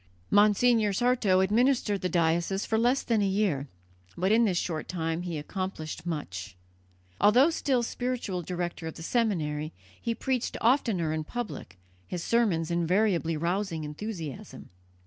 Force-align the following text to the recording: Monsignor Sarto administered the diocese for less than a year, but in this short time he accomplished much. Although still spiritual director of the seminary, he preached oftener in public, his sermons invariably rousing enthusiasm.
Monsignor 0.31 0.93
Sarto 0.93 1.41
administered 1.41 2.01
the 2.01 2.09
diocese 2.09 2.65
for 2.65 2.79
less 2.79 3.03
than 3.03 3.21
a 3.21 3.27
year, 3.27 3.67
but 4.17 4.31
in 4.31 4.45
this 4.45 4.57
short 4.57 4.87
time 4.87 5.21
he 5.21 5.37
accomplished 5.37 6.07
much. 6.07 6.55
Although 7.19 7.51
still 7.51 7.83
spiritual 7.83 8.41
director 8.41 8.87
of 8.87 8.95
the 8.95 9.03
seminary, 9.03 9.73
he 10.01 10.15
preached 10.15 10.57
oftener 10.59 11.13
in 11.13 11.23
public, 11.23 11.77
his 12.07 12.23
sermons 12.23 12.71
invariably 12.71 13.37
rousing 13.37 13.83
enthusiasm. 13.83 14.71